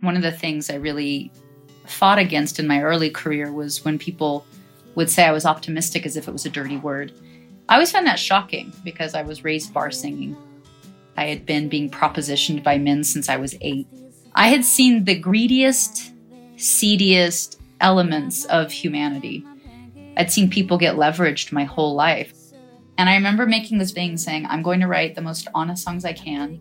[0.00, 1.32] One of the things I really
[1.86, 4.46] fought against in my early career was when people
[4.94, 7.12] would say I was optimistic as if it was a dirty word.
[7.68, 10.36] I always found that shocking because I was raised bar singing.
[11.16, 13.86] I had been being propositioned by men since I was eight.
[14.34, 16.12] I had seen the greediest,
[16.56, 19.44] seediest elements of humanity.
[20.16, 22.32] I'd seen people get leveraged my whole life.
[22.98, 26.04] And I remember making this thing saying, I'm going to write the most honest songs
[26.04, 26.60] I can.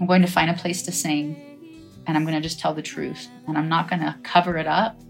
[0.00, 1.53] I'm going to find a place to sing
[2.06, 4.66] and I'm going to just tell the truth and I'm not going to cover it
[4.66, 5.00] up.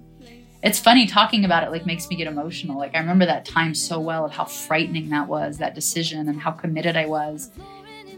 [0.63, 2.79] It's funny talking about it like makes me get emotional.
[2.79, 6.41] Like I remember that time so well of how frightening that was, that decision and
[6.41, 7.51] how committed I was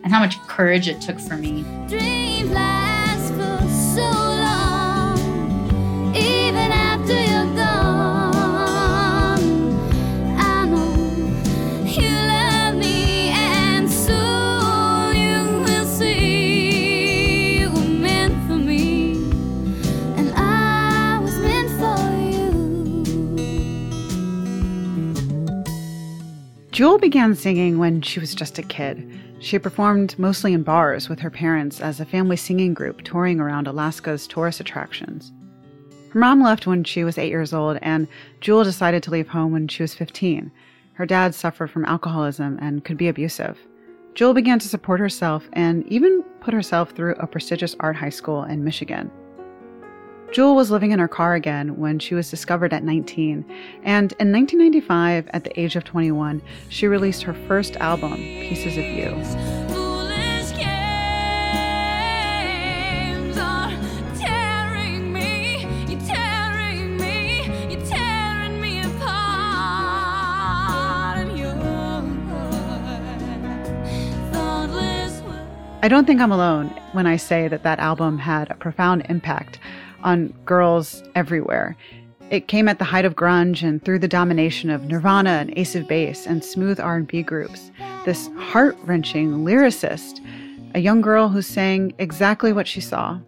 [0.05, 1.65] and how much courage it took for me.
[26.77, 29.11] Jewel began singing when she was just a kid.
[29.39, 33.67] She performed mostly in bars with her parents as a family singing group touring around
[33.67, 35.33] Alaska's tourist attractions.
[36.11, 38.07] Her mom left when she was eight years old, and
[38.43, 40.53] Jewel decided to leave home when she was 15.
[40.93, 43.59] Her dad suffered from alcoholism and could be abusive.
[44.13, 48.45] Jewel began to support herself and even put herself through a prestigious art high school
[48.45, 49.11] in Michigan.
[50.33, 53.45] Jewel was living in her car again when she was discovered at 19,
[53.85, 58.85] and in 1995, at the age of 21, she released her first album, Pieces of
[58.85, 59.57] You.
[75.83, 79.61] I don't think I'm alone when I say that that album had a profound impact
[80.07, 81.77] on girls everywhere.
[82.31, 85.75] It came at the height of grunge and through the domination of Nirvana and Ace
[85.75, 87.71] of Base and smooth R&B groups.
[88.05, 90.25] This heart-wrenching lyricist,
[90.75, 93.19] a young girl who sang exactly what she saw.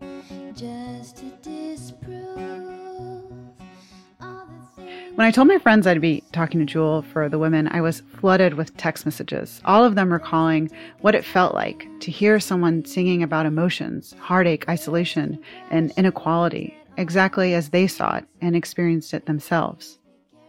[5.19, 8.05] When I told my friends I'd be talking to Jewel for the women, I was
[8.21, 10.71] flooded with text messages, all of them recalling
[11.01, 15.41] what it felt like to hear someone singing about emotions, heartache, isolation,
[15.73, 19.99] and inequality, exactly as they saw it and experienced it themselves.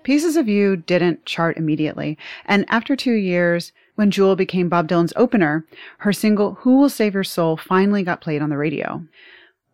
[0.04, 2.16] Pieces of You didn't chart immediately,
[2.46, 5.66] and after two years, when Jewel became Bob Dylan's opener,
[5.98, 9.04] her single Who Will Save Your Soul finally got played on the radio.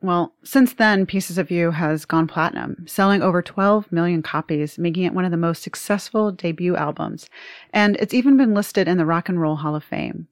[0.06, 5.02] Well, since then, Pieces of You has gone platinum, selling over 12 million copies, making
[5.02, 7.28] it one of the most successful debut albums,
[7.74, 10.28] and it's even been listed in the Rock and Roll Hall of Fame.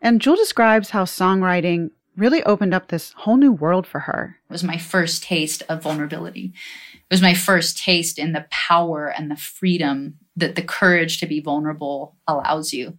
[0.00, 4.38] And Jewel describes how songwriting really opened up this whole new world for her.
[4.48, 6.54] It was my first taste of vulnerability.
[6.94, 11.26] It was my first taste in the power and the freedom that the courage to
[11.26, 12.98] be vulnerable allows you.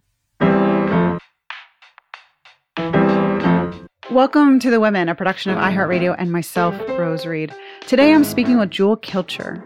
[4.10, 7.54] Welcome to The Women, a production of iHeartRadio and myself, Rose Reid.
[7.86, 9.64] Today I'm speaking with Jewel Kilcher.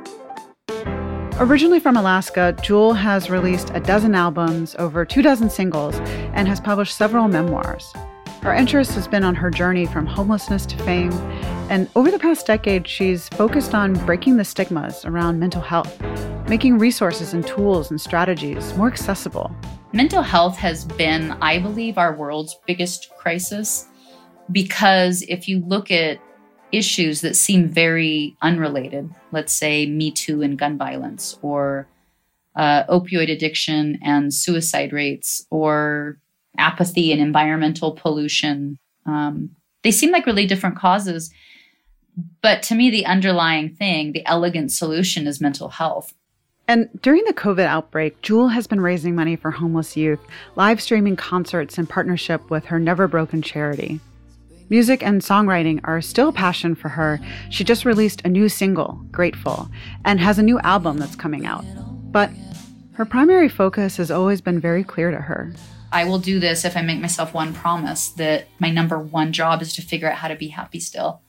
[1.40, 5.96] Originally from Alaska, Jewel has released a dozen albums, over two dozen singles,
[6.34, 7.92] and has published several memoirs.
[8.40, 11.12] Her interest has been on her journey from homelessness to fame,
[11.68, 16.00] and over the past decade, she's focused on breaking the stigmas around mental health,
[16.48, 19.52] making resources and tools and strategies more accessible.
[19.92, 23.88] Mental health has been, I believe, our world's biggest crisis
[24.50, 26.20] because if you look at
[26.72, 31.88] issues that seem very unrelated, let's say Me Too and gun violence, or
[32.56, 36.18] uh, opioid addiction and suicide rates, or
[36.56, 39.50] apathy and environmental pollution, um,
[39.82, 41.30] they seem like really different causes.
[42.42, 46.14] But to me, the underlying thing, the elegant solution is mental health.
[46.66, 50.20] And during the COVID outbreak, Jewel has been raising money for homeless youth,
[50.54, 54.00] live streaming concerts in partnership with her Never Broken charity.
[54.70, 57.18] Music and songwriting are still a passion for her.
[57.48, 59.70] She just released a new single, Grateful,
[60.04, 61.64] and has a new album that's coming out.
[62.12, 62.30] But
[62.92, 65.54] her primary focus has always been very clear to her.
[65.90, 69.62] I will do this if I make myself one promise that my number one job
[69.62, 71.22] is to figure out how to be happy still.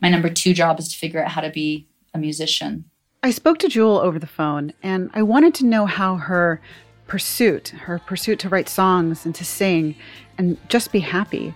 [0.00, 2.86] My number two job is to figure out how to be a musician.
[3.22, 6.62] I spoke to Jewel over the phone, and I wanted to know how her
[7.06, 9.96] pursuit, her pursuit to write songs and to sing
[10.38, 11.52] and just be happy,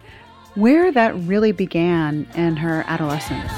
[0.54, 3.50] where that really began in her adolescence.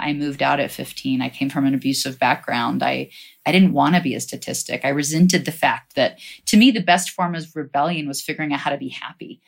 [0.00, 1.20] I moved out at 15.
[1.20, 2.82] I came from an abusive background.
[2.82, 3.10] I
[3.44, 4.82] I didn't want to be a statistic.
[4.84, 8.60] I resented the fact that to me the best form of rebellion was figuring out
[8.60, 9.40] how to be happy.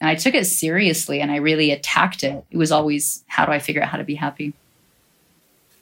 [0.00, 2.42] And I took it seriously and I really attacked it.
[2.50, 4.54] It was always how do I figure out how to be happy?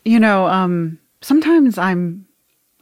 [0.04, 2.25] You know, um, sometimes I'm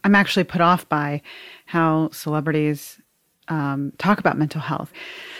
[0.05, 1.23] I'm actually put off by
[1.65, 3.01] how celebrities
[3.47, 4.93] um, talk about mental health.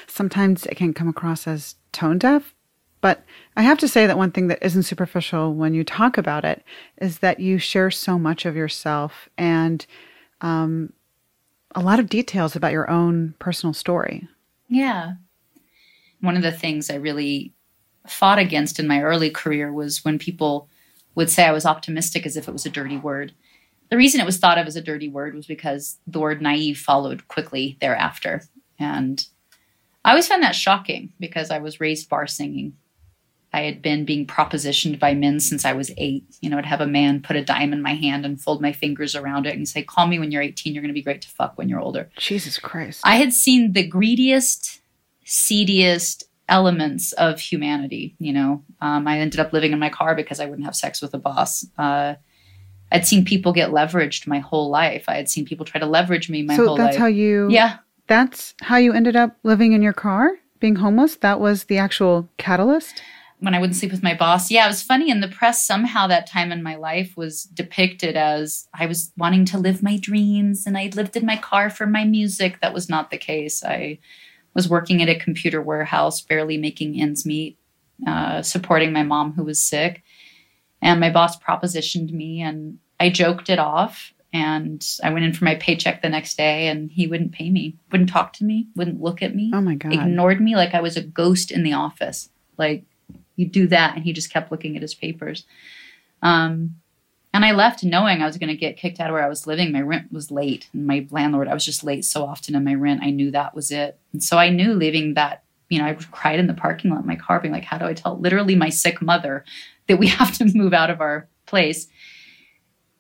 [0.08, 2.56] Sometimes it can come across as tone deaf,
[3.00, 3.24] but
[3.56, 6.64] I have to say that one thing that isn't superficial when you talk about it
[7.00, 9.86] is that you share so much of yourself and
[10.42, 10.92] um,
[11.76, 14.28] a lot of details about your own personal story.
[14.68, 15.14] Yeah.
[16.22, 17.54] One of the things I really
[18.08, 20.70] fought against in my early career was when people
[21.14, 23.34] would say I was optimistic as if it was a dirty word.
[23.90, 26.78] The reason it was thought of as a dirty word was because the word naive
[26.78, 28.42] followed quickly thereafter.
[28.80, 29.26] And
[30.04, 32.74] I always found that shocking because I was raised bar singing.
[33.56, 36.26] I had been being propositioned by men since I was eight.
[36.42, 38.74] You know, I'd have a man put a dime in my hand and fold my
[38.74, 40.74] fingers around it and say, Call me when you're 18.
[40.74, 42.10] You're going to be great to fuck when you're older.
[42.18, 43.00] Jesus Christ.
[43.06, 44.82] I had seen the greediest,
[45.24, 48.16] seediest elements of humanity.
[48.20, 51.02] You know, um, I ended up living in my car because I wouldn't have sex
[51.02, 51.66] with a boss.
[51.78, 52.16] Uh,
[52.96, 55.06] I'd seen people get leveraged my whole life.
[55.08, 57.00] I had seen people try to leverage me my so whole that's life.
[57.00, 57.78] how you yeah.
[58.08, 61.16] That's how you ended up living in your car, being homeless?
[61.18, 63.02] That was the actual catalyst?
[63.40, 64.50] when I wouldn't sleep with my boss.
[64.50, 65.66] Yeah, it was funny in the press.
[65.66, 69.98] Somehow that time in my life was depicted as I was wanting to live my
[69.98, 72.60] dreams and I lived in my car for my music.
[72.62, 73.64] That was not the case.
[73.64, 74.00] I
[74.54, 77.60] was working at a computer warehouse, barely making ends meet,
[78.08, 80.02] uh, supporting my mom who was sick.
[80.82, 84.12] And my boss propositioned me and I joked it off.
[84.34, 87.78] And I went in for my paycheck the next day and he wouldn't pay me,
[87.90, 89.50] wouldn't talk to me, wouldn't look at me.
[89.54, 89.94] Oh my God.
[89.94, 92.30] Ignored me like I was a ghost in the office.
[92.58, 92.84] Like,
[93.36, 95.46] you do that and he just kept looking at his papers
[96.22, 96.76] um,
[97.34, 99.48] and i left knowing i was going to get kicked out of where i was
[99.48, 102.64] living my rent was late and my landlord i was just late so often in
[102.64, 105.86] my rent i knew that was it and so i knew leaving that you know
[105.86, 108.18] i cried in the parking lot in my car being like how do i tell
[108.20, 109.44] literally my sick mother
[109.88, 111.88] that we have to move out of our place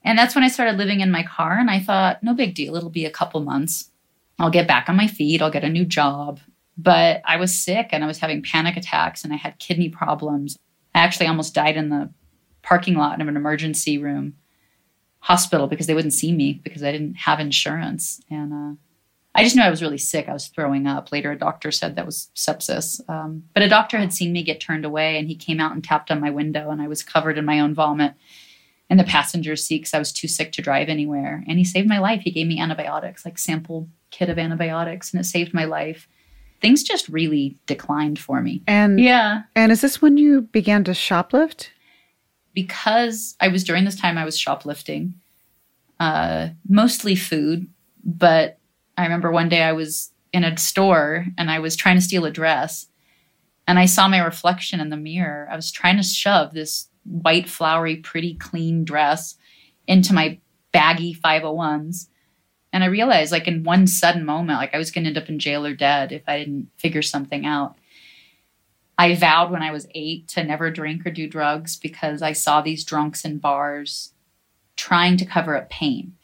[0.05, 2.75] and that's when i started living in my car and i thought no big deal
[2.77, 3.91] it'll be a couple months
[4.39, 6.39] i'll get back on my feet i'll get a new job
[6.77, 10.57] but I was sick and I was having panic attacks and I had kidney problems.
[10.93, 12.09] I actually almost died in the
[12.61, 14.35] parking lot of an emergency room
[15.19, 18.21] hospital because they wouldn't see me because I didn't have insurance.
[18.29, 18.75] And uh,
[19.33, 20.27] I just knew I was really sick.
[20.27, 21.11] I was throwing up.
[21.11, 23.07] Later, a doctor said that was sepsis.
[23.09, 25.83] Um, but a doctor had seen me get turned away and he came out and
[25.83, 28.13] tapped on my window and I was covered in my own vomit
[28.89, 31.43] in the passenger seat because I was too sick to drive anywhere.
[31.47, 32.21] And he saved my life.
[32.21, 36.07] He gave me antibiotics, like sample kit of antibiotics, and it saved my life
[36.61, 38.63] things just really declined for me.
[38.67, 39.43] And yeah.
[39.55, 41.69] And is this when you began to shoplift?
[42.53, 45.13] Because I was during this time I was shoplifting,
[45.99, 47.67] uh, mostly food.
[48.03, 48.57] But
[48.97, 52.25] I remember one day I was in a store and I was trying to steal
[52.25, 52.87] a dress,
[53.67, 55.47] and I saw my reflection in the mirror.
[55.51, 59.35] I was trying to shove this white, flowery, pretty, clean dress
[59.87, 60.39] into my
[60.71, 62.07] baggy 501s
[62.75, 65.29] and I realized, like, in one sudden moment, like I was going to end up
[65.29, 67.77] in jail or dead if I didn't figure something out.
[68.97, 72.59] I vowed when I was eight to never drink or do drugs because I saw
[72.59, 74.11] these drunks in bars
[74.75, 76.15] trying to cover up pain.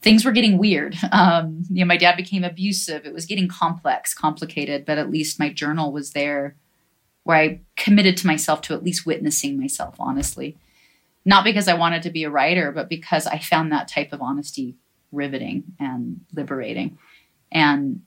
[0.00, 0.96] Things were getting weird.
[1.12, 3.04] Um, you know, my dad became abusive.
[3.04, 6.56] It was getting complex, complicated, but at least my journal was there
[7.24, 10.56] where I committed to myself to at least witnessing myself honestly.
[11.24, 14.20] Not because I wanted to be a writer, but because I found that type of
[14.20, 14.74] honesty
[15.12, 16.98] riveting and liberating.
[17.52, 18.02] And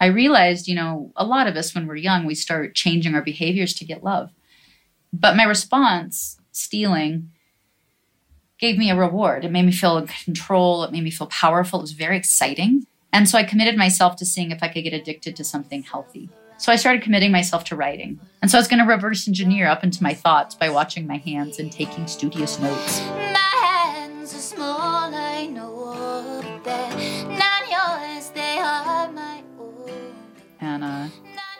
[0.00, 3.22] I realized, you know, a lot of us when we're young, we start changing our
[3.22, 4.30] behaviors to get love.
[5.12, 7.30] But my response, stealing,
[8.58, 9.44] gave me a reward.
[9.44, 10.82] It made me feel in control.
[10.84, 11.80] It made me feel powerful.
[11.80, 12.86] It was very exciting.
[13.12, 16.28] And so I committed myself to seeing if I could get addicted to something healthy.
[16.60, 18.20] So I started committing myself to writing.
[18.42, 21.16] And so I was going to reverse engineer up into my thoughts by watching my
[21.16, 23.00] hands and taking studious notes.
[23.00, 26.42] My hands are small, I know,
[27.70, 28.30] yours,
[30.60, 31.08] and uh,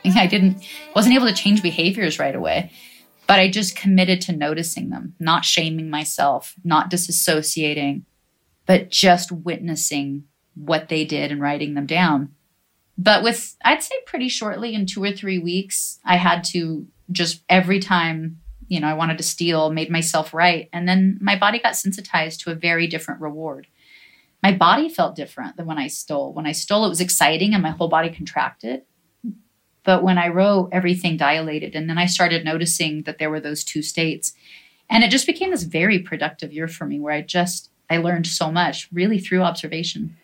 [0.04, 0.62] I didn't
[0.94, 2.70] wasn't able to change behaviors right away.
[3.26, 8.02] But I just committed to noticing them, not shaming myself, not disassociating,
[8.66, 12.34] but just witnessing what they did and writing them down.
[13.02, 17.42] But with, I'd say pretty shortly, in two or three weeks, I had to just
[17.48, 20.68] every time, you know, I wanted to steal, made myself right.
[20.70, 23.68] And then my body got sensitized to a very different reward.
[24.42, 26.34] My body felt different than when I stole.
[26.34, 28.82] When I stole, it was exciting and my whole body contracted.
[29.82, 31.74] But when I wrote, everything dilated.
[31.74, 34.34] And then I started noticing that there were those two states.
[34.90, 38.26] And it just became this very productive year for me where I just, I learned
[38.26, 40.18] so much really through observation.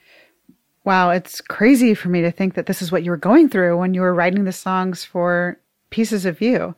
[0.87, 3.77] Wow, it's crazy for me to think that this is what you were going through
[3.77, 5.59] when you were writing the songs for
[5.91, 6.77] Pieces of You.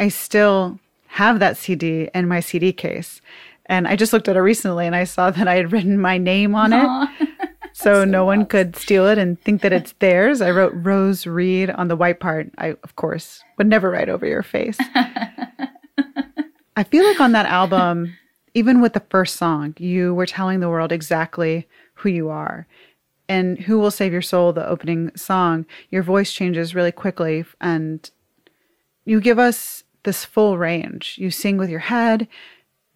[0.00, 3.20] I still have that CD in my CD case.
[3.66, 6.18] And I just looked at it recently and I saw that I had written my
[6.18, 7.08] name on Aww.
[7.20, 7.28] it.
[7.72, 10.40] So, so no one could steal it and think that it's theirs.
[10.40, 12.50] I wrote Rose Reid on the white part.
[12.58, 14.76] I, of course, would never write over your face.
[16.76, 18.18] I feel like on that album,
[18.54, 22.66] even with the first song, you were telling the world exactly who you are.
[23.30, 28.10] And Who Will Save Your Soul, the opening song, your voice changes really quickly and
[29.04, 31.14] you give us this full range.
[31.16, 32.26] You sing with your head,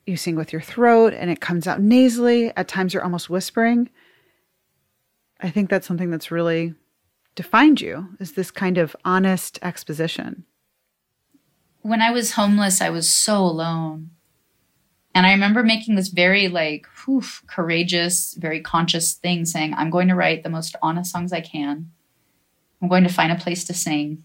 [0.07, 2.53] you sing with your throat, and it comes out nasally.
[2.57, 3.91] At times, you're almost whispering.
[5.41, 6.75] I think that's something that's really
[7.37, 10.45] defined you is this kind of honest exposition.
[11.83, 14.11] When I was homeless, I was so alone.
[15.15, 20.09] And I remember making this very like whew, courageous, very conscious thing saying, I'm going
[20.09, 21.91] to write the most honest songs I can.
[22.83, 24.25] I'm going to find a place to sing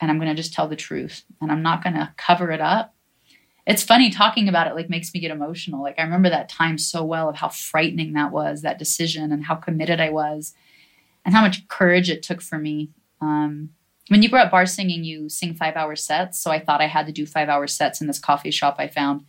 [0.00, 2.60] and I'm going to just tell the truth and I'm not going to cover it
[2.60, 2.94] up.
[3.66, 5.82] It's funny talking about it like makes me get emotional.
[5.82, 9.44] Like I remember that time so well of how frightening that was, that decision and
[9.44, 10.54] how committed I was
[11.24, 12.90] and how much courage it took for me.
[13.20, 13.70] Um,
[14.08, 16.40] when you grow up bar singing, you sing five hour sets.
[16.40, 18.86] So I thought I had to do five hour sets in this coffee shop I
[18.86, 19.24] found.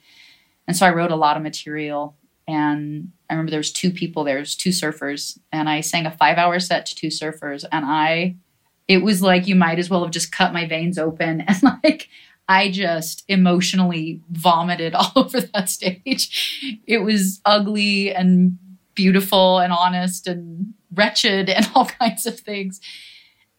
[0.67, 2.15] And so I wrote a lot of material.
[2.47, 6.11] And I remember there was two people there, was two surfers, and I sang a
[6.11, 7.65] five hour set to two surfers.
[7.71, 8.35] And I
[8.87, 12.09] it was like you might as well have just cut my veins open and like
[12.49, 16.81] I just emotionally vomited all over that stage.
[16.85, 18.57] It was ugly and
[18.95, 22.79] beautiful and honest and wretched and all kinds of things.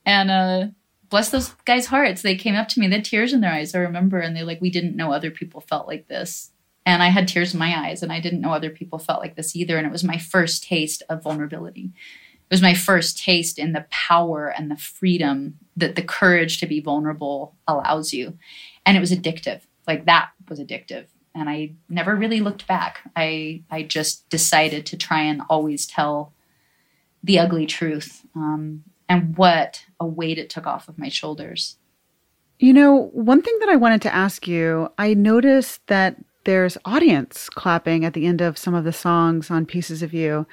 [0.06, 0.66] And uh
[1.10, 2.22] bless those guys' hearts.
[2.22, 4.44] They came up to me, they had tears in their eyes, I remember, and they're
[4.44, 6.50] like, We didn't know other people felt like this.
[6.88, 9.36] And I had tears in my eyes, and I didn't know other people felt like
[9.36, 9.76] this either.
[9.76, 11.92] And it was my first taste of vulnerability
[12.50, 16.66] it was my first taste in the power and the freedom that the courage to
[16.66, 18.38] be vulnerable allows you.
[18.86, 19.60] And it was addictive.
[19.86, 21.08] Like that was addictive.
[21.34, 23.00] And I never really looked back.
[23.14, 26.32] I I just decided to try and always tell
[27.22, 28.24] the ugly truth.
[28.34, 31.76] Um, and what a weight it took off of my shoulders.
[32.58, 36.16] You know, one thing that I wanted to ask you, I noticed that
[36.48, 40.46] there's audience clapping at the end of some of the songs on Pieces of You.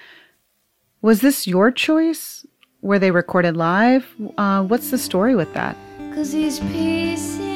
[1.01, 2.45] Was this your choice?
[2.81, 4.13] Were they recorded live?
[4.37, 5.77] Uh, what's the story with that?
[6.13, 7.54] Cause these pieces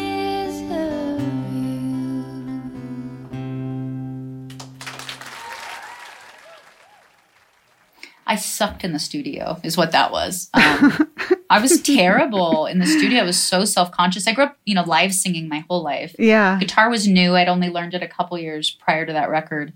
[8.29, 10.49] I sucked in the studio, is what that was.
[10.53, 11.11] Um,
[11.49, 13.21] I was terrible in the studio.
[13.21, 14.27] I was so self conscious.
[14.27, 16.15] I grew up, you know, live singing my whole life.
[16.19, 16.59] Yeah.
[16.59, 17.35] Guitar was new.
[17.35, 19.73] I'd only learned it a couple years prior to that record.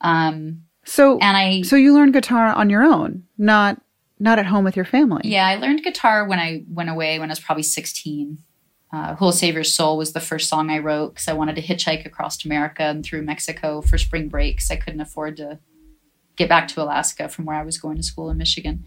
[0.00, 3.80] Um, so and I so you learned guitar on your own, not
[4.18, 5.22] not at home with your family.
[5.22, 8.38] Yeah, I learned guitar when I went away when I was probably 16.
[8.92, 11.54] Uh, Who Will Save Your Soul was the first song I wrote because I wanted
[11.54, 14.72] to hitchhike across America and through Mexico for spring breaks.
[14.72, 15.60] I couldn't afford to
[16.36, 18.84] get back to Alaska from where I was going to school in Michigan.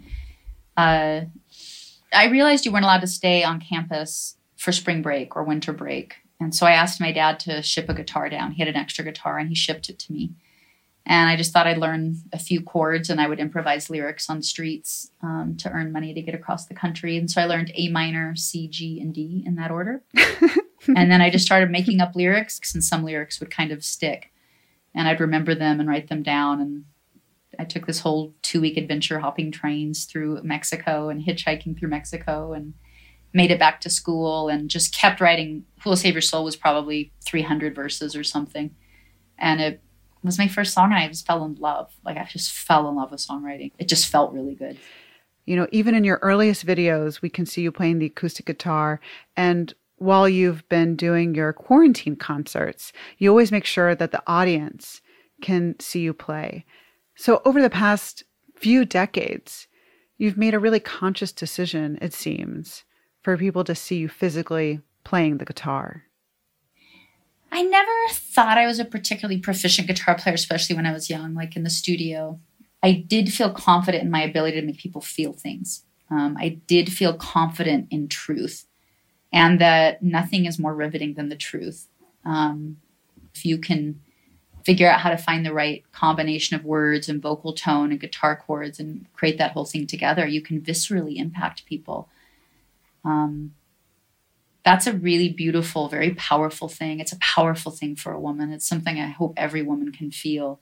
[0.76, 1.22] Uh,
[2.14, 6.16] I realized you weren't allowed to stay on campus for spring break or winter break.
[6.40, 8.52] And so I asked my dad to ship a guitar down.
[8.52, 10.32] He had an extra guitar and he shipped it to me.
[11.10, 14.44] And I just thought I'd learn a few chords and I would improvise lyrics on
[14.44, 17.18] streets um, to earn money to get across the country.
[17.18, 20.04] And so I learned A minor, C, G, and D in that order.
[20.88, 24.34] and then I just started making up lyrics, and some lyrics would kind of stick.
[24.94, 26.60] And I'd remember them and write them down.
[26.60, 26.84] And
[27.60, 32.54] I took this whole two week adventure hopping trains through Mexico and hitchhiking through Mexico
[32.54, 32.74] and
[33.34, 35.66] made it back to school and just kept writing.
[35.84, 38.76] Who Will Save Your Soul was probably 300 verses or something.
[39.38, 39.82] And it
[40.24, 41.92] was my first song and I just fell in love.
[42.04, 43.72] Like I just fell in love with songwriting.
[43.78, 44.78] It just felt really good.
[45.46, 49.00] You know, even in your earliest videos, we can see you playing the acoustic guitar.
[49.38, 55.02] And while you've been doing your quarantine concerts, you always make sure that the audience
[55.42, 56.66] can see you play.
[57.18, 58.24] So over the past
[58.56, 59.68] few decades,
[60.18, 62.84] you've made a really conscious decision, it seems,
[63.24, 66.04] for people to see you physically playing the guitar.
[67.52, 71.34] I never thought I was a particularly proficient guitar player, especially when I was young,
[71.34, 72.40] like in the studio.
[72.84, 75.86] I did feel confident in my ability to make people feel things.
[76.12, 78.68] Um, I did feel confident in truth
[79.34, 81.88] and that nothing is more riveting than the truth.
[82.24, 82.78] Um,
[83.34, 84.02] if you can
[84.68, 88.36] figure out how to find the right combination of words and vocal tone and guitar
[88.36, 92.10] chords and create that whole thing together, you can viscerally impact people.
[93.06, 93.54] Um,
[94.66, 97.00] that's a really beautiful, very powerful thing.
[97.00, 98.52] It's a powerful thing for a woman.
[98.52, 100.60] It's something I hope every woman can feel.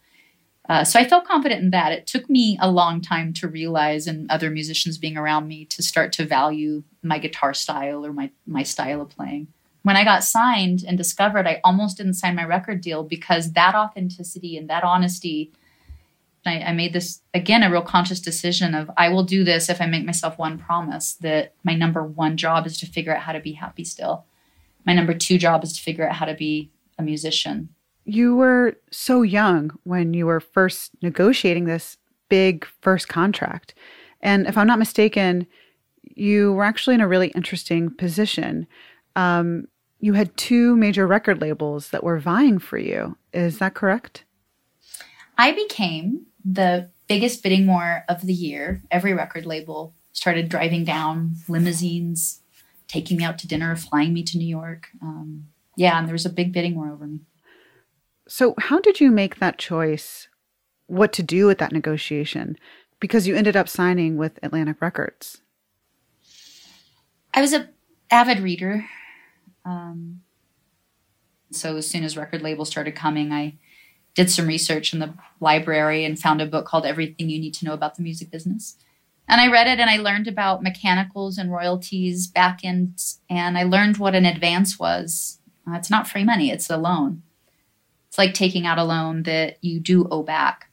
[0.70, 1.92] Uh, so I felt confident in that.
[1.92, 5.82] It took me a long time to realize, and other musicians being around me, to
[5.82, 9.48] start to value my guitar style or my my style of playing.
[9.86, 13.76] When I got signed and discovered, I almost didn't sign my record deal because that
[13.76, 15.52] authenticity and that honesty.
[16.48, 19.82] I, I made this again a real conscious decision of I will do this if
[19.82, 23.32] I make myself one promise that my number one job is to figure out how
[23.32, 24.26] to be happy still.
[24.86, 27.70] My number two job is to figure out how to be a musician
[28.06, 31.98] you were so young when you were first negotiating this
[32.30, 33.74] big first contract.
[34.22, 35.48] And if I'm not mistaken,
[36.04, 38.68] you were actually in a really interesting position.
[39.16, 39.66] Um,
[40.06, 43.18] you had two major record labels that were vying for you.
[43.34, 44.24] Is that correct?
[45.36, 48.84] I became the biggest bidding war of the year.
[48.92, 52.42] Every record label started driving down limousines,
[52.88, 54.90] taking me out to dinner, flying me to New York.
[55.02, 57.22] Um, yeah, and there was a big bidding war over me.
[58.28, 60.28] So, how did you make that choice?
[60.86, 62.58] What to do with that negotiation?
[63.00, 65.42] Because you ended up signing with Atlantic Records.
[67.34, 67.70] I was a
[68.12, 68.86] avid reader.
[69.66, 70.22] Um,
[71.52, 73.58] so as soon as record labels started coming, I
[74.14, 77.66] did some research in the library and found a book called Everything You Need to
[77.66, 78.78] Know About the Music Business.
[79.28, 83.64] And I read it and I learned about mechanicals and royalties, back ends, and I
[83.64, 85.40] learned what an advance was.
[85.68, 87.24] Uh, it's not free money, it's a loan.
[88.08, 90.70] It's like taking out a loan that you do owe back.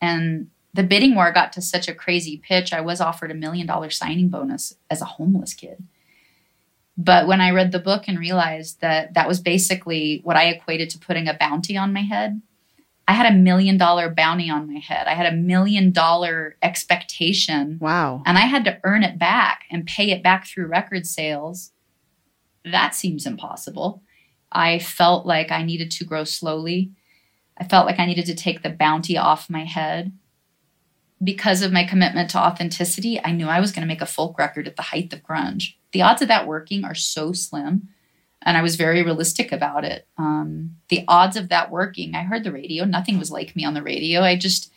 [0.00, 2.72] And the bidding war got to such a crazy pitch.
[2.72, 5.82] I was offered a million dollar signing bonus as a homeless kid.
[7.00, 10.90] But when I read the book and realized that that was basically what I equated
[10.90, 12.42] to putting a bounty on my head,
[13.06, 15.06] I had a million dollar bounty on my head.
[15.06, 17.78] I had a million dollar expectation.
[17.80, 18.22] Wow.
[18.26, 21.70] And I had to earn it back and pay it back through record sales.
[22.64, 24.02] That seems impossible.
[24.50, 26.90] I felt like I needed to grow slowly.
[27.56, 30.12] I felt like I needed to take the bounty off my head.
[31.22, 34.38] Because of my commitment to authenticity, I knew I was going to make a folk
[34.38, 35.74] record at the height of grunge.
[35.92, 37.88] The odds of that working are so slim,
[38.42, 40.06] and I was very realistic about it.
[40.16, 43.74] Um, the odds of that working, I heard the radio, nothing was like me on
[43.74, 44.22] the radio.
[44.22, 44.72] I just,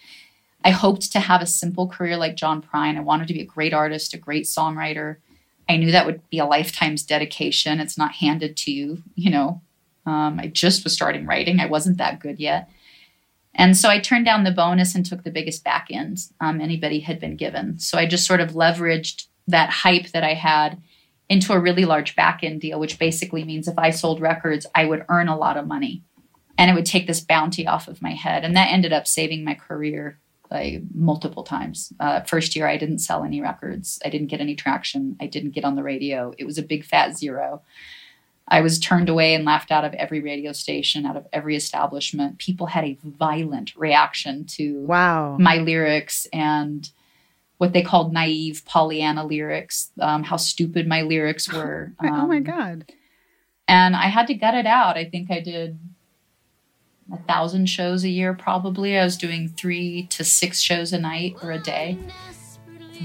[0.66, 2.98] I hoped to have a simple career like John Prine.
[2.98, 5.18] I wanted to be a great artist, a great songwriter.
[5.70, 7.80] I knew that would be a lifetime's dedication.
[7.80, 9.62] It's not handed to you, you know.
[10.06, 11.60] Um, I just was starting writing.
[11.60, 12.70] I wasn't that good yet.
[13.56, 17.02] And so I turned down the bonus and took the biggest back end um, anybody
[17.02, 17.80] had been given.
[17.80, 20.82] So I just sort of leveraged that hype that I had
[21.30, 24.86] into a really large back end deal, which basically means if I sold records, I
[24.86, 26.04] would earn a lot of money
[26.58, 28.44] and it would take this bounty off of my head.
[28.44, 31.94] And that ended up saving my career like multiple times.
[32.00, 34.00] Uh, first year, I didn't sell any records.
[34.06, 35.16] I didn't get any traction.
[35.22, 36.34] I didn't get on the radio.
[36.38, 37.62] It was a big fat zero.
[38.48, 42.38] I was turned away and laughed out of every radio station, out of every establishment.
[42.38, 45.38] People had a violent reaction to wow.
[45.40, 46.90] my lyrics and
[47.58, 51.94] what they called naive Pollyanna lyrics, um, how stupid my lyrics were.
[52.00, 52.92] Um, oh my um, God.
[53.68, 54.98] And I had to gut it out.
[54.98, 55.80] I think I did
[57.14, 58.98] a thousand shows a year probably.
[58.98, 61.98] I was doing three to six shows a night or a day,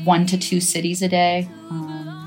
[0.05, 1.49] one to two cities a day.
[1.71, 2.26] Um,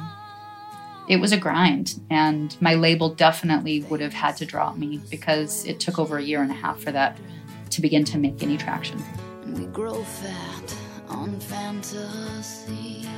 [1.10, 5.65] it was a grind, and my label definitely would have had to drop me because
[5.65, 7.17] it took over a year and a half for that
[7.72, 9.02] to begin to make any traction.
[9.48, 10.76] We grow fat
[11.08, 13.10] on fantasy.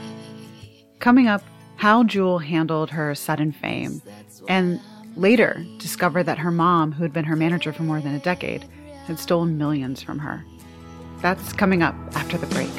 [0.99, 1.43] Coming up,
[1.75, 4.01] how Jewel handled her sudden fame
[4.47, 4.79] and
[5.17, 8.63] later discovered that her mom, who had been her manager for more than a decade,
[9.07, 10.45] had stolen millions from her.
[11.21, 12.71] That's coming up after the break.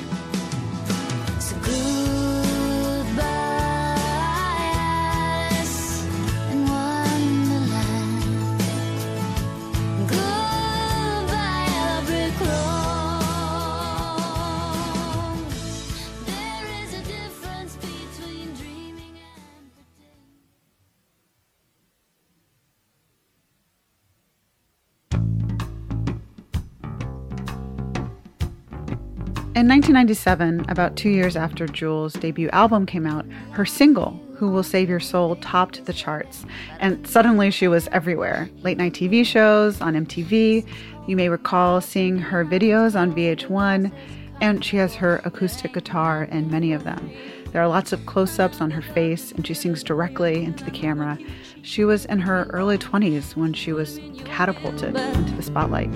[29.63, 34.65] In 1997, about two years after Jewel's debut album came out, her single, Who Will
[34.65, 36.45] Save Your Soul, topped the charts.
[36.81, 40.67] And suddenly she was everywhere late night TV shows, on MTV.
[41.07, 43.93] You may recall seeing her videos on VH1,
[44.41, 47.13] and she has her acoustic guitar in many of them.
[47.53, 50.73] There are lots of close ups on her face, and she sings directly into the
[50.73, 51.17] camera.
[51.63, 55.93] She was in her early 20s when she was catapulted into the spotlight.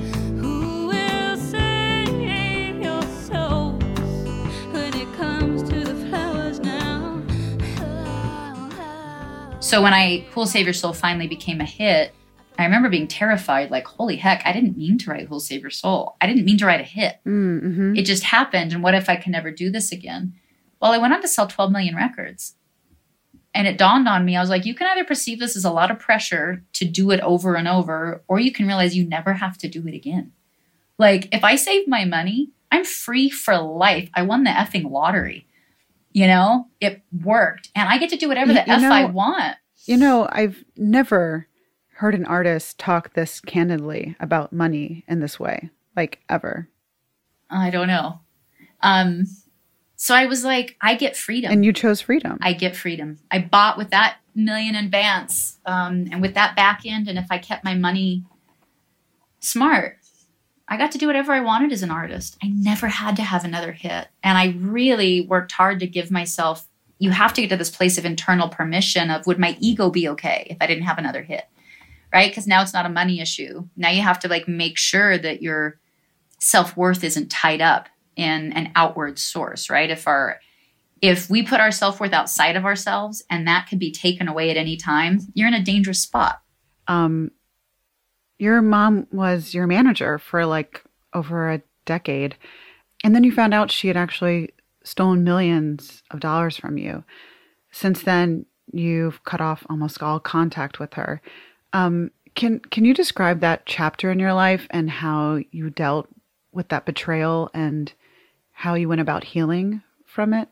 [9.67, 12.15] So when I Will Save Your Soul finally became a hit,
[12.57, 15.71] I remember being terrified, like, holy heck, I didn't mean to write Will Save Your
[15.71, 16.15] Soul.
[16.21, 17.17] I didn't mean to write a hit.
[17.27, 17.97] Mm-hmm.
[17.97, 18.73] It just happened.
[18.73, 20.35] And what if I can never do this again?
[20.81, 22.55] Well, I went on to sell 12 million records.
[23.55, 25.73] And it dawned on me, I was like, you can either perceive this as a
[25.73, 29.33] lot of pressure to do it over and over, or you can realize you never
[29.33, 30.31] have to do it again.
[30.97, 34.11] Like, if I save my money, I'm free for life.
[34.15, 35.49] I won the effing lottery.
[36.17, 37.69] You know, it worked.
[37.75, 39.57] And I get to do whatever the you F I know- want.
[39.85, 41.47] You know, I've never
[41.97, 46.71] heard an artist talk this candidly about money in this way, like ever.
[47.51, 48.21] I don't know.
[48.81, 49.27] Um,
[49.97, 51.53] so I was like, I get freedom.
[51.53, 52.39] And you chose freedom.
[52.41, 53.19] I get freedom.
[53.31, 57.09] I bought with that million in advance um, and with that back end.
[57.09, 58.25] And if I kept my money
[59.41, 59.99] smart,
[60.69, 62.37] I got to do whatever I wanted as an artist.
[62.43, 64.09] I never had to have another hit.
[64.23, 66.67] And I really worked hard to give myself,
[66.99, 70.09] you have to get to this place of internal permission of would my ego be
[70.09, 71.45] okay if I didn't have another hit?
[72.13, 72.31] Right?
[72.31, 73.69] Because now it's not a money issue.
[73.77, 75.79] Now you have to like make sure that your
[76.41, 79.91] self worth isn't tied up in an outward source, right?
[79.91, 80.41] If our
[81.03, 84.57] if we put our self-worth outside of ourselves and that could be taken away at
[84.57, 86.41] any time you're in a dangerous spot
[86.89, 87.31] um,
[88.39, 92.37] your mom was your manager for like over a decade.
[93.05, 94.51] And then you found out she had actually
[94.83, 97.05] stolen millions of dollars from you.
[97.71, 101.21] Since then, you've cut off almost all contact with her.
[101.73, 106.09] Um, can can you describe that chapter in your life and how you dealt
[106.53, 107.93] with that betrayal and
[108.53, 110.49] how you went about healing from it?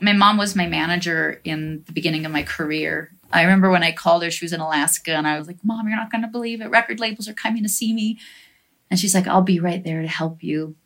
[0.00, 3.92] my mom was my manager in the beginning of my career i remember when i
[3.92, 6.28] called her she was in alaska and i was like mom you're not going to
[6.28, 6.70] believe it.
[6.70, 8.18] Record labels are coming to see me.
[8.90, 10.76] And she's like i'll be right there to help you.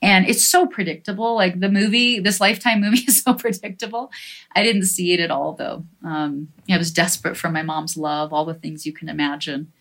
[0.00, 1.34] And it's so predictable.
[1.34, 4.10] Like the movie this lifetime movie is so predictable.
[4.54, 5.84] I didn't see it at all though.
[6.04, 9.72] Um, i was desperate for my mom's love all the things you can imagine.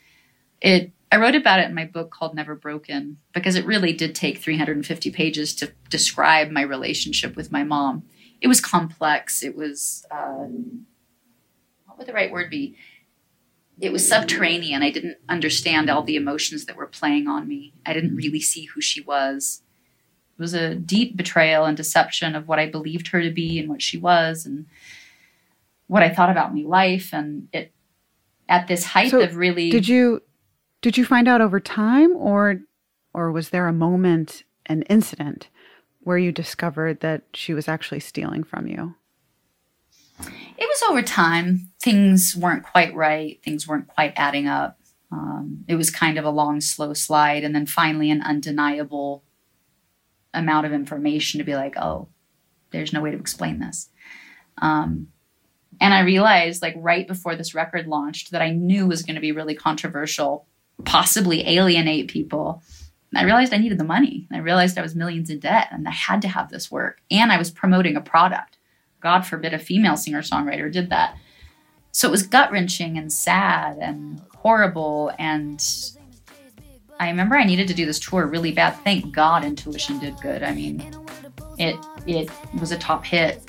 [0.62, 4.16] It i wrote about it in my book called never broken because it really did
[4.16, 8.04] take 350 pages to describe my relationship with my mom.
[8.42, 9.44] It was complex.
[9.44, 10.46] It was uh,
[11.98, 12.76] what would the right word be?
[13.80, 14.84] It was subterranean.
[14.84, 17.74] I didn't understand all the emotions that were playing on me.
[17.88, 19.64] I didn't really see who she was.
[20.38, 23.68] It was a deep betrayal and deception of what i believed her to be and
[23.68, 24.68] what she was and
[25.88, 27.10] what i thought about my life.
[27.14, 27.74] And it
[28.48, 30.22] at this height So, of really Did you
[30.84, 32.62] did you find out over time or
[33.12, 35.50] or was there a moment, an incident
[36.02, 38.94] where you discovered that she was actually stealing from you?
[40.20, 41.70] It was over time.
[41.82, 43.40] Things weren't quite right.
[43.44, 44.80] Things weren't quite adding up.
[45.12, 49.24] Um, it was kind of a long, slow slide, and then finally an undeniable
[50.34, 52.10] amount of information to be like, oh,
[52.72, 53.90] there's no way to explain this.
[54.62, 55.08] Um,
[55.80, 59.22] and I realized, like, right before this record launched, that I knew was going to
[59.22, 60.48] be really controversial,
[60.84, 62.64] possibly alienate people.
[63.16, 64.28] I realized I needed the money.
[64.34, 67.00] I realized I was millions in debt and I had to have this work.
[67.10, 68.57] And I was promoting a product.
[69.00, 71.18] God forbid a female singer songwriter did that.
[71.92, 75.12] So it was gut wrenching and sad and horrible.
[75.18, 75.64] And
[77.00, 78.72] I remember I needed to do this tour really bad.
[78.84, 80.44] Thank God Intuition did good.
[80.44, 80.84] I mean,
[81.58, 82.30] it it
[82.60, 83.44] was a top hit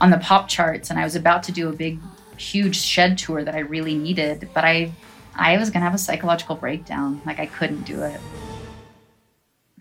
[0.00, 1.98] on the pop charts, and I was about to do a big,
[2.36, 4.92] huge shed tour that I really needed, but I
[5.34, 7.20] I was gonna have a psychological breakdown.
[7.24, 8.20] Like I couldn't do it.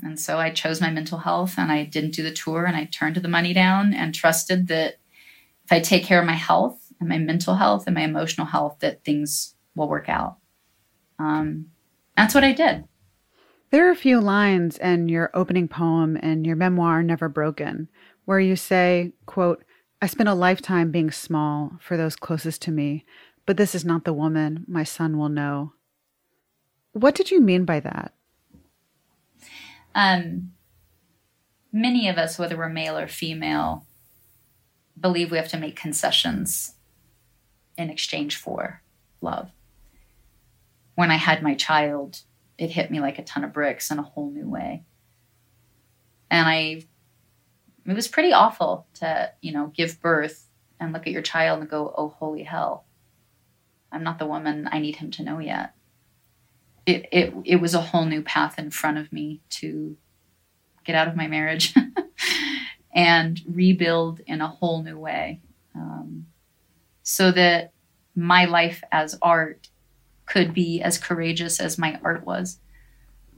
[0.03, 2.85] And so I chose my mental health and I didn't do the tour and I
[2.85, 4.95] turned the money down and trusted that
[5.65, 8.77] if I take care of my health and my mental health and my emotional health,
[8.79, 10.37] that things will work out.
[11.19, 11.67] Um,
[12.17, 12.85] that's what I did.
[13.69, 17.87] There are a few lines in your opening poem and your memoir Never Broken
[18.25, 19.63] where you say, quote,
[20.01, 23.05] I spent a lifetime being small for those closest to me,
[23.45, 25.73] but this is not the woman my son will know.
[26.93, 28.13] What did you mean by that?
[29.93, 30.53] Um,
[31.71, 33.85] many of us, whether we're male or female,
[34.99, 36.75] believe we have to make concessions
[37.77, 38.81] in exchange for
[39.21, 39.51] love.
[40.95, 42.21] When I had my child,
[42.57, 44.83] it hit me like a ton of bricks in a whole new way.
[46.29, 46.83] And I,
[47.85, 50.47] it was pretty awful to, you know, give birth
[50.79, 52.85] and look at your child and go, oh, holy hell,
[53.91, 55.73] I'm not the woman I need him to know yet
[56.85, 59.95] it, it it was a whole new path in front of me to
[60.83, 61.73] get out of my marriage
[62.93, 65.41] and rebuild in a whole new way.
[65.75, 66.27] Um,
[67.03, 67.71] so that
[68.15, 69.69] my life as art
[70.25, 72.59] could be as courageous as my art was.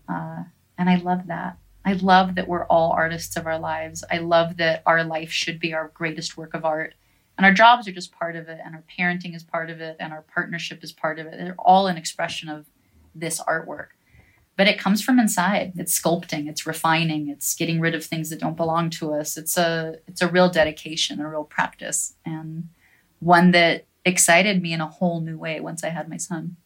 [0.08, 0.44] Uh,
[0.78, 1.58] and i love that.
[1.86, 4.04] I love that we're all artists of our lives.
[4.10, 6.94] I love that our life should be our greatest work of art.
[7.38, 9.98] And our jobs are just part of it, and our parenting is part of it,
[10.00, 11.32] and our partnership is part of it.
[11.32, 12.68] They're all an expression of
[13.16, 13.88] this artwork.
[14.56, 15.74] But it comes from inside.
[15.78, 19.36] It's sculpting, it's refining, it's getting rid of things that don't belong to us.
[19.36, 22.70] It's a it's a real dedication, a real practice, and
[23.20, 26.58] one that excited me in a whole new way once I had my son.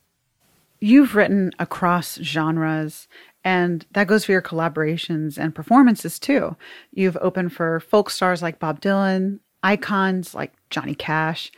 [0.79, 3.07] You've written across genres,
[3.43, 6.55] and that goes for your collaborations and performances too.
[6.91, 11.51] You've opened for folk stars like Bob Dylan, icons like Johnny Cash.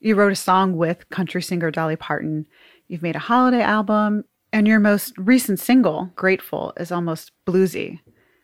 [0.00, 2.46] You wrote a song with country singer Dolly Parton.
[2.88, 7.98] You've made a holiday album, and your most recent single, Grateful, is almost bluesy.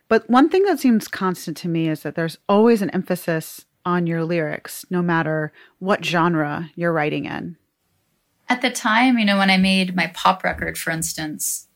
[0.08, 4.08] But one thing that seems constant to me is that there's always an emphasis on
[4.08, 7.56] your lyrics, no matter what genre you're writing in.
[8.48, 11.68] At the time, you know, when I made my pop record, for instance,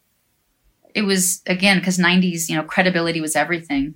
[0.97, 3.95] it was again because 90s, you know, credibility was everything.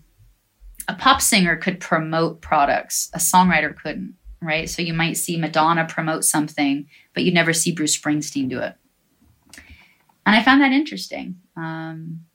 [0.87, 4.71] A pop singer could promote products, a songwriter couldn't, right?
[4.71, 8.77] So you might see Madonna promote something, but you'd never see Bruce Springsteen do it.
[10.29, 11.37] And I found that interesting.
[11.57, 12.27] Um,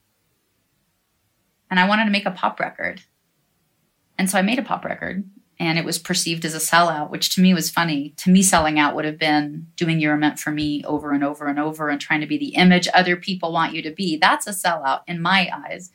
[1.70, 3.02] and I wanted to make a pop record.
[4.18, 5.30] And so I made a pop record
[5.60, 8.16] and it was perceived as a sellout, which to me was funny.
[8.18, 11.46] To me, selling out would have been doing You're Meant for Me over and over
[11.46, 14.18] and over and trying to be the image other people want you to be.
[14.18, 15.92] That's a sellout in my eyes.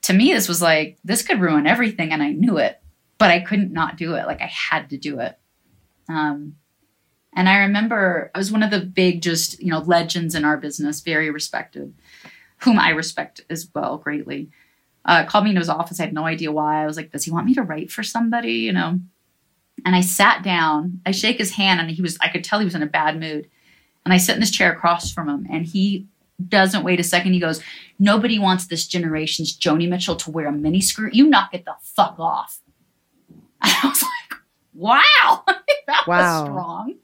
[0.00, 2.80] To me, this was like, this could ruin everything, and I knew it,
[3.18, 4.26] but I couldn't not do it.
[4.26, 5.38] Like, I had to do it.
[6.08, 6.54] Um,
[7.36, 10.56] and I remember I was one of the big, just, you know, legends in our
[10.56, 11.94] business, very respected,
[12.58, 14.50] whom I respect as well greatly
[15.06, 16.00] uh, called me into his office.
[16.00, 16.82] I had no idea why.
[16.82, 18.54] I was like, does he want me to write for somebody?
[18.54, 18.98] You know?
[19.84, 22.64] And I sat down, I shake his hand, and he was, I could tell he
[22.64, 23.48] was in a bad mood.
[24.04, 26.06] And I sit in this chair across from him, and he
[26.48, 27.32] doesn't wait a second.
[27.32, 27.62] He goes,
[27.98, 31.14] Nobody wants this generation's Joni Mitchell to wear a miniskirt.
[31.14, 32.60] You knock it the fuck off.
[33.62, 34.10] And I was like,
[34.76, 35.44] Wow,
[35.86, 36.42] that wow.
[36.42, 36.94] was strong.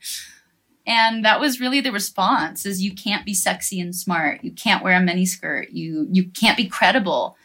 [0.87, 4.43] And that was really the response is you can't be sexy and smart.
[4.43, 5.69] You can't wear a miniskirt.
[5.71, 7.37] You you can't be credible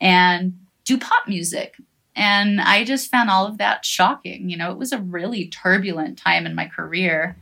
[0.00, 1.76] and do pop music.
[2.16, 4.50] And I just found all of that shocking.
[4.50, 7.36] You know, it was a really turbulent time in my career.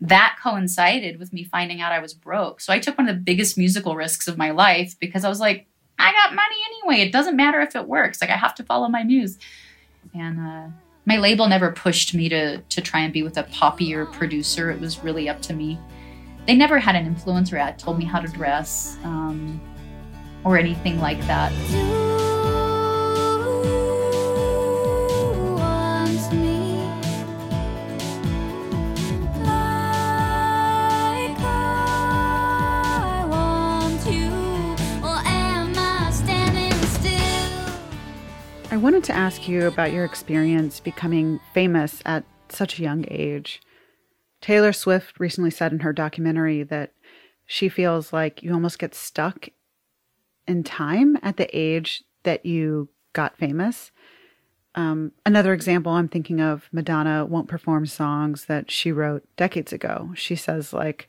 [0.00, 2.60] That coincided with me finding out I was broke.
[2.60, 5.40] So I took one of the biggest musical risks of my life because I was
[5.40, 5.66] like,
[5.98, 7.02] I got money anyway.
[7.02, 8.20] It doesn't matter if it works.
[8.20, 9.38] Like I have to follow my muse.
[10.14, 10.68] And uh,
[11.08, 14.70] my label never pushed me to to try and be with a poppier producer.
[14.70, 15.78] It was really up to me.
[16.46, 18.98] They never had an influencer ad told me how to dress.
[19.02, 19.60] Um,
[20.44, 22.17] or anything like that.
[38.78, 43.60] I wanted to ask you about your experience becoming famous at such a young age.
[44.40, 46.92] Taylor Swift recently said in her documentary that
[47.44, 49.48] she feels like you almost get stuck
[50.46, 53.90] in time at the age that you got famous.
[54.76, 60.12] Um, another example I'm thinking of Madonna won't perform songs that she wrote decades ago.
[60.14, 61.08] She says, like,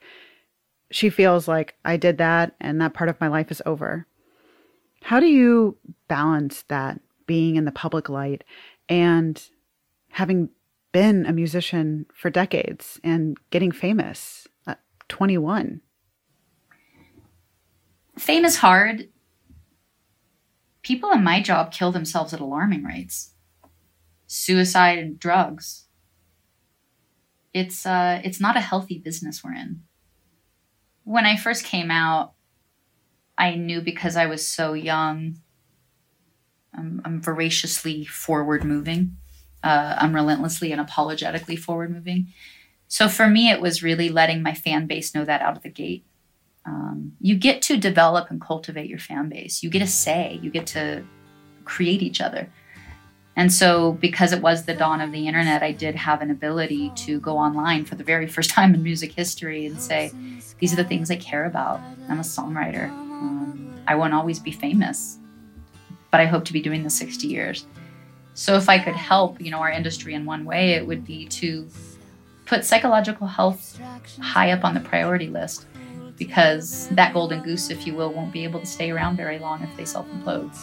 [0.90, 4.08] she feels like I did that and that part of my life is over.
[5.04, 5.78] How do you
[6.08, 8.44] balance that being in the public light
[8.90, 9.42] and
[10.10, 10.50] having
[10.92, 15.82] been a musician for decades and getting famous at 21?
[18.18, 19.08] Fame is hard
[20.90, 23.34] people in my job kill themselves at alarming rates.
[24.26, 25.86] Suicide and drugs.
[27.54, 29.82] It's uh it's not a healthy business we're in.
[31.04, 32.34] When I first came out,
[33.38, 35.38] I knew because I was so young.
[36.76, 39.18] I'm, I'm voraciously forward moving.
[39.64, 42.28] Uh, I'm relentlessly and apologetically forward moving.
[42.88, 45.70] So for me, it was really letting my fan base know that out of the
[45.70, 46.06] gate
[46.70, 49.64] um, you get to develop and cultivate your fan base.
[49.64, 50.40] You get a say.
[50.42, 51.04] You get to
[51.66, 52.50] create each other.
[53.36, 56.92] And so, because it was the dawn of the internet, I did have an ability
[56.96, 60.12] to go online for the very first time in music history and say,
[60.60, 61.80] These are the things I care about.
[62.10, 62.90] I'm a songwriter.
[62.90, 65.18] Um, I won't always be famous,
[66.12, 67.66] but I hope to be doing this 60 years.
[68.34, 71.26] So, if I could help, you know, our industry in one way, it would be
[71.28, 71.68] to
[72.46, 73.80] put psychological health
[74.22, 75.68] high up on the priority list
[76.18, 79.64] because that golden goose, if you will, won't be able to stay around very long
[79.64, 80.54] if they self implode.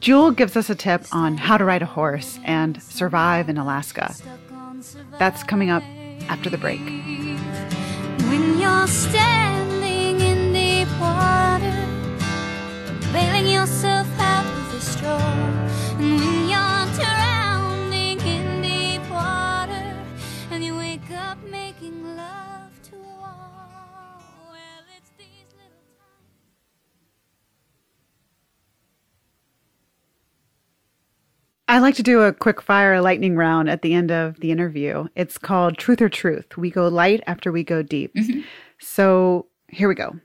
[0.00, 4.14] Jewel gives us a tip on how to ride a horse and survive in Alaska.
[5.18, 5.82] That's coming up
[6.28, 6.80] after the break.
[8.36, 11.74] When you're standing in deep water,
[13.10, 14.44] bailing yourself out
[15.00, 15.16] show.
[15.98, 16.45] And when
[31.68, 35.08] I like to do a quick fire lightning round at the end of the interview.
[35.16, 36.56] It's called Truth or Truth.
[36.56, 38.14] We go light after we go deep.
[38.14, 38.44] Mhm.
[38.78, 40.16] So here we go.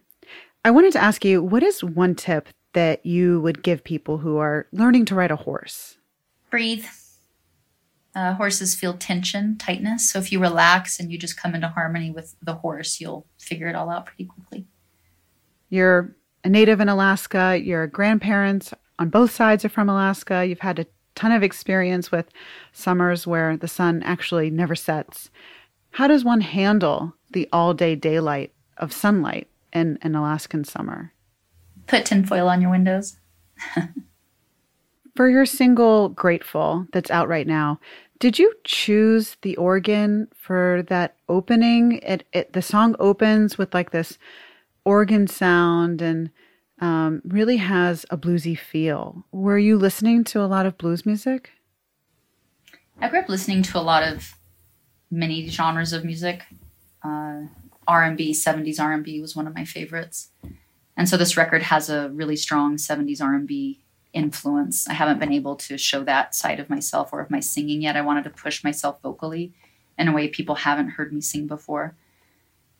[0.64, 4.38] I wanted to ask you what is one tip that you would give people who
[4.38, 5.98] are learning to ride a horse?
[6.52, 6.86] Breathe.
[8.14, 10.10] Uh, horses feel tension, tightness.
[10.12, 13.68] So if you relax and you just come into harmony with the horse, you'll figure
[13.68, 14.68] it all out pretty quickly.
[15.70, 20.46] You're a native in Alaska, your grandparents on both sides are from Alaska.
[20.46, 22.30] You've had a ton of experience with
[22.72, 25.30] summers where the sun actually never sets.
[25.92, 31.14] How does one handle the all day daylight of sunlight in an Alaskan summer?
[31.88, 33.18] Put tinfoil on your windows.
[35.16, 37.80] For your single Grateful that's out right now,
[38.20, 41.94] did you choose the organ for that opening?
[42.04, 44.18] It, it the song opens with like this
[44.86, 46.32] organ sound and
[46.82, 49.24] um, really has a bluesy feel.
[49.32, 51.52] Were you listening to a lot of blues music?
[53.00, 54.36] I grew up listening to a lot of
[55.10, 56.44] many genres of music.
[57.04, 57.44] Uh,
[57.88, 60.30] R&B, 70s R&B was one of my favorites.
[60.98, 63.80] And so this record has a really strong 70s R&B
[64.14, 64.88] influence.
[64.88, 67.96] I haven't been able to show that side of myself or of my singing yet.
[67.96, 69.54] I wanted to push myself vocally
[69.98, 71.96] in a way people haven't heard me sing before.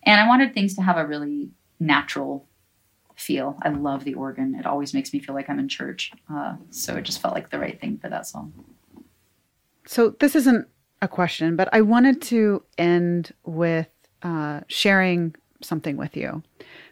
[0.02, 2.46] And I wanted things to have a really natural
[3.22, 3.56] feel.
[3.62, 4.54] I love the organ.
[4.54, 6.12] It always makes me feel like I'm in church.
[6.32, 8.52] Uh, so it just felt like the right thing for that song.
[9.86, 10.68] So this isn't
[11.00, 13.88] a question, but I wanted to end with
[14.22, 16.42] uh, sharing something with you.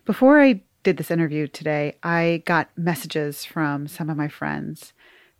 [0.04, 4.92] Before I did this interview today, I got messages from some of my friends,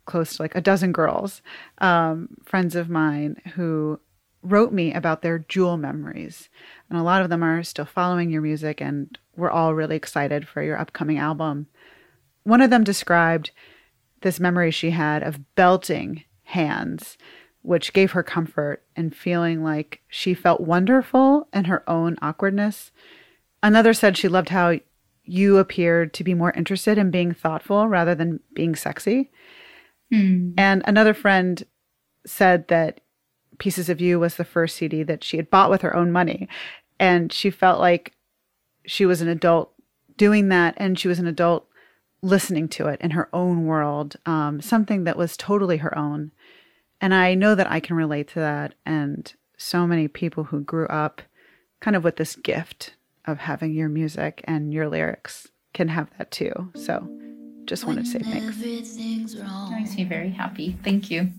[0.05, 1.41] close to like a dozen girls,
[1.79, 3.99] um, friends of mine who
[4.43, 6.49] wrote me about their jewel memories.
[6.89, 10.47] And a lot of them are still following your music, and we're all really excited
[10.47, 11.67] for your upcoming album.
[12.43, 13.51] One of them described
[14.21, 17.17] this memory she had of belting hands,
[17.61, 22.91] which gave her comfort and feeling like she felt wonderful in her own awkwardness.
[23.63, 24.79] Another said she loved how
[25.23, 29.31] you appeared to be more interested in being thoughtful rather than being sexy.
[30.11, 30.51] Hmm.
[30.57, 31.63] And another friend
[32.25, 33.01] said that
[33.57, 36.47] Pieces of You was the first CD that she had bought with her own money.
[36.99, 38.13] And she felt like
[38.85, 39.71] she was an adult
[40.17, 41.67] doing that and she was an adult
[42.21, 46.31] listening to it in her own world, um, something that was totally her own.
[46.99, 48.75] And I know that I can relate to that.
[48.85, 51.21] And so many people who grew up
[51.79, 56.31] kind of with this gift of having your music and your lyrics can have that
[56.31, 56.71] too.
[56.75, 57.09] So
[57.65, 58.57] just wanted to say thanks.
[58.57, 59.71] Everything's wrong.
[59.71, 60.77] That makes me very happy.
[60.83, 61.31] Thank you.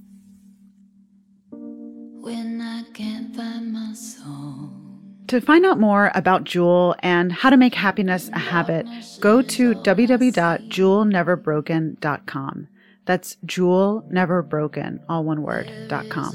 [5.28, 8.86] To find out more about Jewel and how to make happiness a habit,
[9.20, 12.68] go to www.jewelneverbroken.com.
[13.04, 16.32] That's jewelneverbroken, all one word, dot com.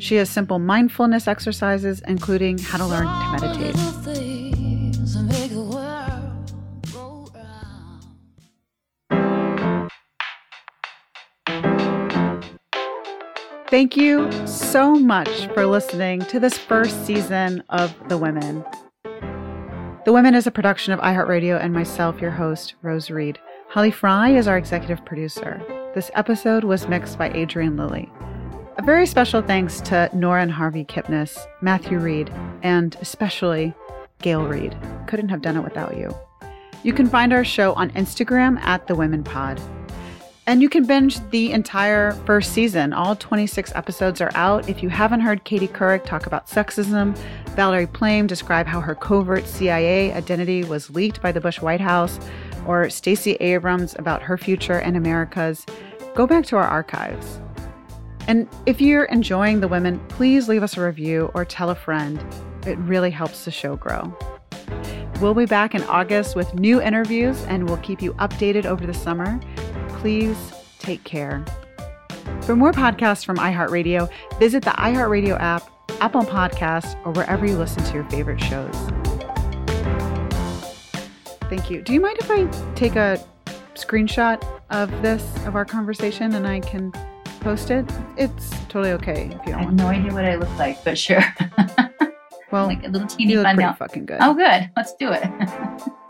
[0.00, 3.76] She has simple mindfulness exercises, including how to learn to meditate.
[13.70, 18.64] Thank you so much for listening to this first season of The Women.
[20.06, 23.38] The Women is a production of iHeartRadio and myself, your host, Rose Reid.
[23.68, 25.60] Holly Fry is our executive producer.
[25.94, 28.10] This episode was mixed by Adrian Lilly.
[28.78, 32.30] A very special thanks to Nora and Harvey Kipnis, Matthew Reid,
[32.62, 33.74] and especially
[34.22, 34.78] Gail Reid.
[35.06, 36.16] Couldn't have done it without you.
[36.84, 39.60] You can find our show on Instagram at The Women Pod.
[40.48, 42.94] And you can binge the entire first season.
[42.94, 44.66] All 26 episodes are out.
[44.66, 47.14] If you haven't heard Katie Couric talk about sexism,
[47.54, 52.18] Valerie Plame describe how her covert CIA identity was leaked by the Bush White House,
[52.66, 55.66] or Stacey Abrams about her future and America's,
[56.14, 57.40] go back to our archives.
[58.26, 62.24] And if you're enjoying The Women, please leave us a review or tell a friend.
[62.66, 64.16] It really helps the show grow.
[65.20, 68.94] We'll be back in August with new interviews and we'll keep you updated over the
[68.94, 69.40] summer.
[70.00, 71.44] Please take care.
[72.42, 75.68] For more podcasts from iHeartRadio, visit the iHeartRadio app,
[76.00, 78.74] Apple Podcasts, or wherever you listen to your favorite shows.
[81.48, 81.82] Thank you.
[81.82, 83.22] Do you mind if I take a
[83.74, 86.92] screenshot of this, of our conversation, and I can
[87.40, 87.84] post it?
[88.16, 90.98] It's totally okay if you don't I have no idea what I look like, but
[90.98, 91.22] sure.
[92.50, 93.74] Well, like a little teeny you look pretty now.
[93.74, 94.18] fucking good.
[94.22, 94.70] Oh, good.
[94.74, 95.22] Let's do it.